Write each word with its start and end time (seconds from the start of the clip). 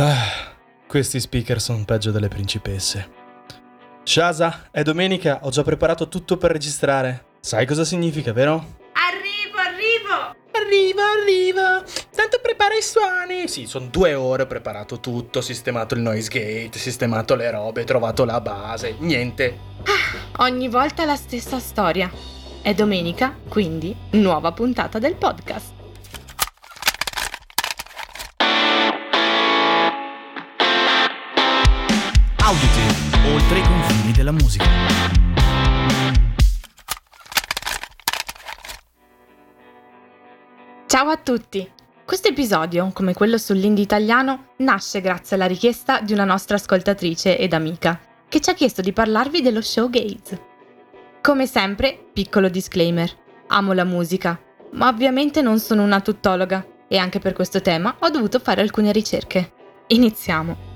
Ah, 0.00 0.54
questi 0.86 1.18
speaker 1.18 1.60
sono 1.60 1.84
peggio 1.84 2.12
delle 2.12 2.28
principesse. 2.28 3.10
Shasa, 4.04 4.68
è 4.70 4.84
domenica, 4.84 5.40
ho 5.42 5.50
già 5.50 5.64
preparato 5.64 6.06
tutto 6.06 6.36
per 6.36 6.52
registrare. 6.52 7.26
Sai 7.40 7.66
cosa 7.66 7.84
significa, 7.84 8.32
vero? 8.32 8.76
Arrivo, 8.92 9.58
arrivo! 9.58 10.36
Arriva, 10.52 11.02
arriva! 11.20 11.82
Tanto 12.14 12.38
prepara 12.40 12.76
i 12.76 12.82
suoni! 12.82 13.48
Sì, 13.48 13.66
sono 13.66 13.88
due 13.90 14.14
ore, 14.14 14.44
ho 14.44 14.46
preparato 14.46 15.00
tutto, 15.00 15.40
sistemato 15.40 15.94
il 15.94 16.00
noise 16.00 16.30
gate, 16.30 16.78
sistemato 16.78 17.34
le 17.34 17.50
robe, 17.50 17.82
trovato 17.82 18.24
la 18.24 18.40
base, 18.40 18.94
niente. 19.00 19.58
Ah, 19.82 20.44
ogni 20.44 20.68
volta 20.68 21.06
la 21.06 21.16
stessa 21.16 21.58
storia. 21.58 22.08
È 22.62 22.72
domenica, 22.72 23.36
quindi 23.48 23.96
nuova 24.10 24.52
puntata 24.52 25.00
del 25.00 25.16
podcast. 25.16 25.77
Oltre 33.48 33.60
i 33.60 33.62
confini 33.62 34.12
della 34.12 34.32
musica. 34.32 34.64
Ciao 40.86 41.08
a 41.08 41.16
tutti! 41.16 41.70
Questo 42.04 42.28
episodio, 42.28 42.90
come 42.92 43.14
quello 43.14 43.38
sull'indie 43.38 43.84
italiano, 43.84 44.48
nasce 44.58 45.00
grazie 45.00 45.36
alla 45.36 45.46
richiesta 45.46 46.00
di 46.00 46.12
una 46.12 46.24
nostra 46.24 46.56
ascoltatrice 46.56 47.38
ed 47.38 47.54
amica, 47.54 47.98
che 48.28 48.40
ci 48.40 48.50
ha 48.50 48.54
chiesto 48.54 48.82
di 48.82 48.92
parlarvi 48.92 49.40
dello 49.40 49.62
showgaze. 49.62 50.42
Come 51.22 51.46
sempre, 51.46 51.98
piccolo 52.12 52.50
disclaimer, 52.50 53.10
amo 53.46 53.72
la 53.72 53.84
musica, 53.84 54.38
ma 54.72 54.88
ovviamente 54.88 55.40
non 55.40 55.58
sono 55.58 55.82
una 55.84 56.00
tuttologa 56.00 56.66
e 56.86 56.98
anche 56.98 57.18
per 57.18 57.32
questo 57.32 57.62
tema 57.62 57.96
ho 57.98 58.10
dovuto 58.10 58.40
fare 58.40 58.60
alcune 58.60 58.92
ricerche. 58.92 59.52
Iniziamo! 59.88 60.67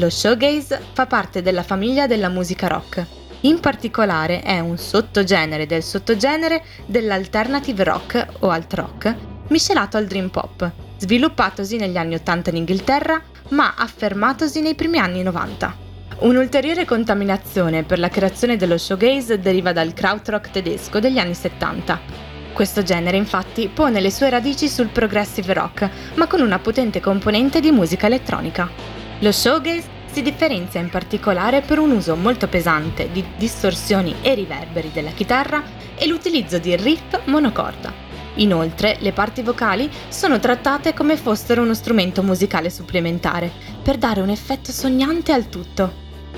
Lo 0.00 0.08
showgaze 0.08 0.80
fa 0.94 1.04
parte 1.04 1.42
della 1.42 1.62
famiglia 1.62 2.06
della 2.06 2.30
musica 2.30 2.68
rock. 2.68 3.04
In 3.40 3.60
particolare 3.60 4.40
è 4.40 4.58
un 4.58 4.78
sottogenere 4.78 5.66
del 5.66 5.82
sottogenere 5.82 6.62
dell'alternative 6.86 7.84
rock 7.84 8.26
o 8.38 8.48
alt 8.48 8.72
rock 8.72 9.14
miscelato 9.48 9.98
al 9.98 10.06
dream 10.06 10.30
pop, 10.30 10.70
sviluppatosi 10.96 11.76
negli 11.76 11.98
anni 11.98 12.14
80 12.14 12.48
in 12.48 12.56
Inghilterra 12.56 13.22
ma 13.50 13.74
affermatosi 13.76 14.62
nei 14.62 14.74
primi 14.74 14.96
anni 14.96 15.22
90. 15.22 15.76
Un'ulteriore 16.20 16.86
contaminazione 16.86 17.82
per 17.82 17.98
la 17.98 18.08
creazione 18.08 18.56
dello 18.56 18.78
showgaze 18.78 19.38
deriva 19.38 19.74
dal 19.74 19.92
krautrock 19.92 20.50
tedesco 20.50 20.98
degli 20.98 21.18
anni 21.18 21.34
70. 21.34 22.00
Questo 22.54 22.82
genere 22.82 23.18
infatti 23.18 23.68
pone 23.68 24.00
le 24.00 24.10
sue 24.10 24.30
radici 24.30 24.66
sul 24.66 24.88
progressive 24.88 25.52
rock, 25.52 25.90
ma 26.14 26.26
con 26.26 26.40
una 26.40 26.58
potente 26.58 27.00
componente 27.00 27.60
di 27.60 27.70
musica 27.70 28.06
elettronica. 28.06 28.99
Lo 29.22 29.32
showgaze 29.32 29.98
si 30.10 30.22
differenzia 30.22 30.80
in 30.80 30.88
particolare 30.88 31.60
per 31.60 31.78
un 31.78 31.90
uso 31.90 32.16
molto 32.16 32.48
pesante 32.48 33.10
di 33.12 33.22
distorsioni 33.36 34.14
e 34.22 34.34
riverberi 34.34 34.90
della 34.90 35.10
chitarra 35.10 35.62
e 35.94 36.06
l'utilizzo 36.06 36.58
di 36.58 36.74
riff 36.74 37.26
monocorda. 37.26 37.92
Inoltre, 38.36 38.96
le 39.00 39.12
parti 39.12 39.42
vocali 39.42 39.90
sono 40.08 40.38
trattate 40.38 40.94
come 40.94 41.18
fossero 41.18 41.60
uno 41.60 41.74
strumento 41.74 42.22
musicale 42.22 42.70
supplementare, 42.70 43.50
per 43.82 43.98
dare 43.98 44.22
un 44.22 44.30
effetto 44.30 44.72
sognante 44.72 45.32
al 45.32 45.50
tutto. 45.50 45.92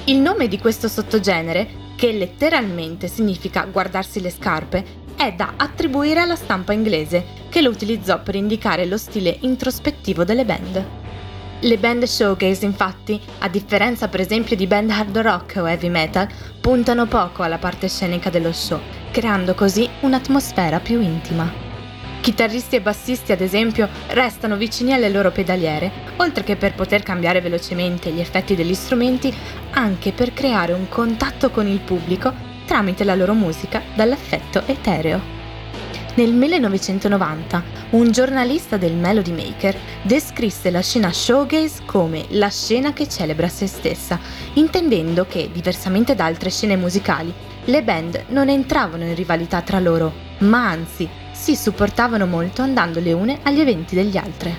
Il 0.06 0.19
nome 0.19 0.48
di 0.48 0.58
questo 0.58 0.89
sottogenere, 0.89 1.69
che 1.94 2.11
letteralmente 2.11 3.06
significa 3.06 3.64
guardarsi 3.64 4.20
le 4.20 4.30
scarpe, 4.30 4.84
è 5.14 5.33
da 5.33 5.52
attribuire 5.56 6.19
alla 6.19 6.34
stampa 6.34 6.72
inglese, 6.72 7.24
che 7.48 7.62
lo 7.62 7.70
utilizzò 7.70 8.20
per 8.20 8.34
indicare 8.34 8.86
lo 8.86 8.96
stile 8.96 9.36
introspettivo 9.42 10.24
delle 10.24 10.44
band. 10.44 11.02
Le 11.64 11.78
band 11.78 12.02
showcase, 12.02 12.64
infatti, 12.64 13.20
a 13.38 13.48
differenza 13.48 14.08
per 14.08 14.18
esempio 14.18 14.56
di 14.56 14.66
band 14.66 14.91
hard 14.91 15.16
rock 15.18 15.58
o 15.58 15.68
heavy 15.68 15.91
metal, 15.91 16.27
puntano 16.61 17.06
poco 17.06 17.45
alla 17.45 17.58
parte 17.58 17.89
scenica 17.89 18.30
dello 18.30 18.50
show, 18.50 18.80
creando 19.12 19.55
così 19.55 19.89
un'atmosfera 20.01 20.80
più 20.80 21.01
intima. 21.01 21.48
Chitarristi 22.20 22.74
e 22.74 22.80
bassisti, 22.80 23.30
ad 23.30 23.40
esempio, 23.40 23.89
restano 24.08 24.56
vicini 24.56 24.92
alle 24.92 25.08
loro 25.08 25.30
pedaliere, 25.30 25.92
oltre 26.17 26.42
che 26.42 26.56
per 26.56 26.74
poter 26.74 27.05
cambiare 27.05 27.40
velocemente 27.40 28.11
gli 28.11 28.18
effetti 28.18 28.56
degli 28.56 28.74
strumenti, 28.74 29.33
anche 29.70 30.11
per 30.11 30.34
creare 30.34 30.72
un 30.72 30.89
contatto 30.89 31.51
con 31.51 31.68
il 31.68 31.78
pubblico 31.78 32.33
tramite 32.67 33.05
la 33.05 33.14
loro 33.14 33.34
musica 33.34 33.80
dall'effetto 33.95 34.64
etereo. 34.67 35.32
Nel 36.14 36.34
1990 36.34 37.62
un 37.92 38.11
giornalista 38.11 38.77
del 38.77 38.92
Melody 38.92 39.33
Maker 39.33 39.74
descrisse 40.02 40.70
la 40.70 40.83
scena 40.83 41.11
showgaze 41.11 41.84
come 41.86 42.27
la 42.30 42.50
scena 42.50 42.92
che 42.92 43.08
celebra 43.08 43.48
se 43.48 43.67
stessa, 43.67 44.20
intendendo 44.55 45.24
che, 45.27 45.48
diversamente 45.51 46.14
da 46.14 46.27
altre 46.27 46.51
scene 46.51 46.77
musicali, 46.77 47.33
le 47.64 47.83
band 47.83 48.24
non 48.28 48.51
entravano 48.51 49.05
in 49.05 49.14
rivalità 49.14 49.62
tra 49.62 49.80
loro, 49.80 50.12
ma 50.40 50.68
anzi 50.68 51.08
si 51.33 51.56
supportavano 51.56 52.27
molto 52.27 52.61
andando 52.61 53.01
le 53.01 53.14
une 53.14 53.39
agli 53.42 53.61
eventi 53.61 53.95
degli 53.95 54.18
altri. 54.18 54.55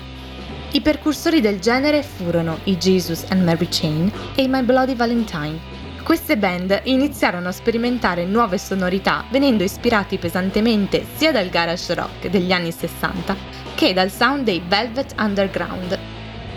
I 0.72 0.80
precursori 0.80 1.40
del 1.40 1.60
genere 1.60 2.02
furono 2.02 2.58
i 2.64 2.76
Jesus 2.76 3.26
and 3.28 3.44
Mary 3.44 3.68
Chain 3.70 4.10
e 4.34 4.42
i 4.42 4.48
My 4.48 4.62
Bloody 4.62 4.96
Valentine, 4.96 5.73
queste 6.14 6.38
band 6.38 6.82
iniziarono 6.84 7.48
a 7.48 7.52
sperimentare 7.52 8.24
nuove 8.24 8.56
sonorità 8.56 9.24
venendo 9.32 9.64
ispirati 9.64 10.16
pesantemente 10.16 11.04
sia 11.16 11.32
dal 11.32 11.48
garage 11.48 11.92
rock 11.92 12.28
degli 12.28 12.52
anni 12.52 12.70
60 12.70 13.34
che 13.74 13.92
dal 13.92 14.12
sound 14.12 14.44
dei 14.44 14.62
Velvet 14.64 15.14
Underground. 15.18 15.98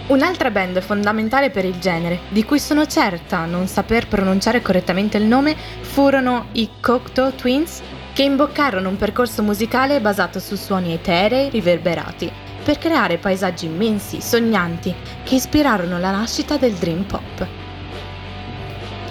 Un'altra 0.10 0.52
band 0.52 0.80
fondamentale 0.82 1.50
per 1.50 1.66
il 1.66 1.80
genere, 1.80 2.20
di 2.30 2.46
cui 2.46 2.60
sono 2.60 2.86
certa 2.86 3.46
non 3.46 3.66
saper 3.66 4.08
pronunciare 4.08 4.62
correttamente 4.62 5.18
il 5.18 5.26
nome, 5.26 5.56
furono 5.82 6.50
i 6.52 6.70
Cocteau 6.80 7.34
Twins, 7.34 7.82
che 8.14 8.22
imboccarono 8.22 8.90
un 8.90 8.98
percorso 8.98 9.42
musicale 9.42 10.00
basato 10.00 10.38
su 10.40 10.56
suoni 10.56 10.94
eterei 10.94 11.50
riverberati, 11.50 12.32
per 12.64 12.78
creare 12.78 13.18
paesaggi 13.18 13.66
immensi, 13.66 14.22
sognanti, 14.22 14.94
che 15.24 15.34
ispirarono 15.34 15.98
la 15.98 16.12
nascita 16.12 16.58
del 16.58 16.74
dream 16.74 17.06
pop. 17.06 17.67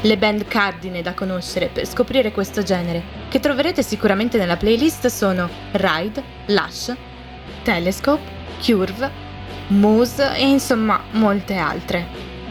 Le 0.07 0.17
band 0.17 0.47
cardine 0.47 1.03
da 1.03 1.15
conoscere 1.15 1.67
per 1.67 1.85
scoprire 1.85 2.31
questo 2.31 2.63
genere, 2.63 3.03
che 3.29 3.41
troverete 3.41 3.83
sicuramente 3.83 4.39
nella 4.39 4.57
playlist, 4.57 5.09
sono 5.09 5.49
Ride, 5.73 6.23
Lush, 6.47 6.95
Telescope, 7.65 8.23
Curve, 8.65 9.11
Moose 9.71 10.37
e 10.37 10.47
insomma 10.49 11.03
molte 11.11 11.57
altre. 11.57 12.07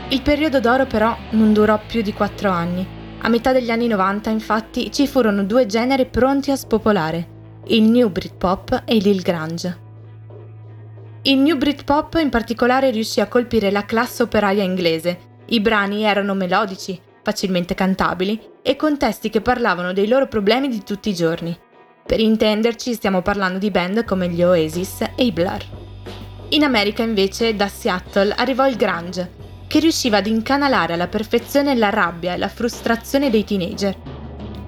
Il 0.10 0.22
periodo 0.22 0.60
d'oro 0.60 0.86
però 0.86 1.16
non 1.30 1.54
durò 1.54 1.80
più 1.80 2.02
di 2.02 2.12
4 2.12 2.50
anni. 2.50 2.86
A 3.20 3.30
metà 3.30 3.54
degli 3.54 3.72
anni 3.72 3.88
90 3.88 4.30
infatti 4.32 4.92
ci 4.92 5.08
furono 5.08 5.46
due 5.46 5.66
generi 5.66 6.08
pronti 6.08 6.52
a 6.52 6.58
spopolare, 6.58 7.28
il 7.68 7.84
New 7.84 8.10
Britpop 8.10 8.82
e 8.84 8.98
il 8.98 9.22
Grunge. 9.22 9.78
Il 11.22 11.38
New 11.38 11.56
Britpop 11.56 12.16
in 12.16 12.30
particolare 12.30 12.92
riuscì 12.92 13.22
a 13.22 13.28
colpire 13.28 13.72
la 13.72 13.86
classe 13.86 14.24
operaia 14.24 14.62
inglese. 14.62 15.20
I 15.46 15.62
brani 15.62 16.04
erano 16.04 16.34
melodici, 16.34 17.00
facilmente 17.25 17.74
cantabili, 17.74 18.40
e 18.62 18.75
con 18.75 19.00
testi 19.00 19.31
che 19.31 19.41
parlavano 19.41 19.94
dei 19.94 20.08
loro 20.08 20.28
problemi 20.28 20.69
di 20.69 20.84
tutti 20.84 21.09
i 21.09 21.16
giorni. 21.16 21.58
Per 22.06 22.19
intenderci 22.19 22.94
stiamo 22.94 23.24
parlando 23.24 23.58
di 23.58 23.72
band 23.72 24.06
come 24.06 24.30
gli 24.30 24.44
Oasis 24.44 25.02
e 25.16 25.25
i 25.25 25.31
Blur. 25.31 25.58
In 26.50 26.63
America 26.63 27.02
invece 27.02 27.56
da 27.56 27.68
Seattle 27.68 28.31
arrivò 28.38 28.68
il 28.68 28.75
grunge, 28.75 29.31
che 29.66 29.80
riusciva 29.80 30.18
ad 30.18 30.28
incanalare 30.28 30.94
alla 30.94 31.08
perfezione 31.08 31.75
la 31.75 31.90
rabbia 31.90 32.36
e 32.36 32.38
la 32.38 32.47
frustrazione 32.47 33.31
dei 33.31 33.44
teenager. 33.44 33.97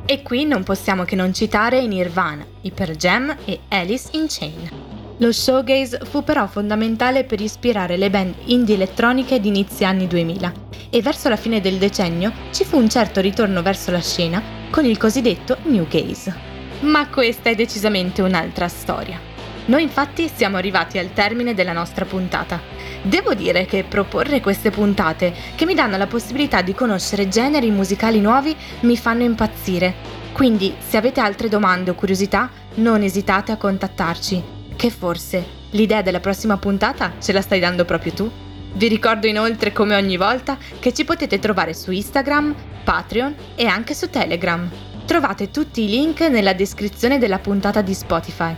E 0.06 0.24
qui 0.24 0.46
non 0.46 0.64
possiamo 0.64 1.04
che 1.04 1.16
non 1.16 1.32
citare 1.34 1.86
Nirvana, 1.86 2.44
i 2.62 2.74
Jam 2.98 3.36
e 3.46 3.60
Alice 3.70 4.10
in 4.14 4.26
Chain. 4.28 4.70
Lo 5.18 5.32
showgaze 5.32 6.00
fu 6.06 6.24
però 6.24 6.48
fondamentale 6.48 7.24
per 7.24 7.40
ispirare 7.40 7.98
le 7.98 8.10
band 8.10 8.34
indie 8.46 8.76
elettroniche 8.76 9.40
di 9.40 9.50
inizi 9.50 9.84
anni 9.84 10.08
2000 10.08 10.67
e 10.90 11.02
verso 11.02 11.30
la 11.30 11.36
fine 11.36 11.62
del 11.62 11.78
decennio 11.78 12.32
ci 12.52 12.64
fu 12.64 12.78
un 12.78 12.90
certo 12.90 13.22
ritorno 13.22 13.62
verso 13.62 13.92
la 13.92 14.02
scena 14.02 14.42
con 14.70 14.86
il 14.86 14.98
cosiddetto 14.98 15.58
New 15.64 15.88
Gaze. 15.88 16.36
Ma 16.82 17.08
questa 17.08 17.50
è 17.50 17.56
decisamente 17.56 18.22
un'altra 18.22 18.68
storia. 18.68 19.20
Noi 19.66 19.84
infatti 19.84 20.30
siamo 20.34 20.58
arrivati 20.58 20.98
al 20.98 21.12
termine 21.14 21.54
della 21.54 21.74
nostra 21.74 22.06
puntata. 22.06 22.62
Devo 23.02 23.34
dire 23.34 23.66
che 23.66 23.84
proporre 23.84 24.40
queste 24.40 24.70
puntate, 24.70 25.34
che 25.56 25.66
mi 25.66 25.74
danno 25.74 25.98
la 25.98 26.08
possibilità 26.08 26.62
di 26.62 26.74
conoscere 26.74 27.28
generi 27.28 27.70
musicali 27.70 28.22
nuovi, 28.22 28.56
mi 28.82 28.96
fanno 28.96 29.24
impazzire. 29.24 29.94
Quindi, 30.32 30.74
se 30.78 30.98
avete 30.98 31.20
altre 31.20 31.50
domande 31.50 31.92
o 31.92 31.96
curiosità, 31.96 32.50
non 32.76 33.02
esitate 33.02 33.52
a 33.52 33.58
contattarci 33.58 34.56
che 34.78 34.90
forse 34.92 35.46
l'idea 35.72 36.02
della 36.02 36.22
prossima 36.22 36.56
puntata 36.58 37.14
ce 37.20 37.34
la 37.34 37.42
stai 37.42 37.60
dando 37.60 37.84
proprio 37.84 38.14
tu? 38.14 38.32
Vi 38.74 38.88
ricordo 38.88 39.28
inoltre, 39.28 39.72
come 39.72 39.96
ogni 39.96 40.18
volta, 40.18 40.58
che 40.80 40.94
ci 40.94 41.04
potete 41.04 41.40
trovare 41.40 41.74
su 41.74 41.92
Instagram, 41.92 42.56
Patreon 42.84 43.36
e 43.56 43.66
anche 43.66 43.94
su 43.94 44.10
Telegram. 44.10 44.70
Trovate 45.06 45.52
tutti 45.52 45.84
i 45.84 45.90
link 45.90 46.22
nella 46.22 46.54
descrizione 46.54 47.18
della 47.18 47.40
puntata 47.40 47.82
di 47.82 47.94
Spotify. 47.94 48.56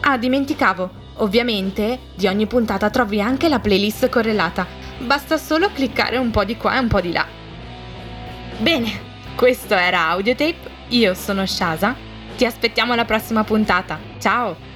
Ah, 0.00 0.18
dimenticavo, 0.18 0.90
ovviamente 1.16 1.98
di 2.14 2.26
ogni 2.26 2.46
puntata 2.46 2.90
trovi 2.90 3.20
anche 3.20 3.48
la 3.48 3.60
playlist 3.60 4.08
correlata, 4.08 4.66
basta 4.98 5.36
solo 5.36 5.70
cliccare 5.72 6.16
un 6.16 6.30
po' 6.30 6.44
di 6.44 6.56
qua 6.56 6.76
e 6.76 6.78
un 6.80 6.88
po' 6.88 7.00
di 7.00 7.12
là. 7.12 7.26
Bene, 8.58 9.10
questo 9.34 9.74
era 9.74 10.08
Audiotape, 10.08 10.70
io 10.88 11.14
sono 11.14 11.46
Shasa, 11.46 11.94
ti 12.36 12.44
aspettiamo 12.44 12.92
alla 12.92 13.04
prossima 13.04 13.44
puntata, 13.44 13.98
ciao! 14.18 14.71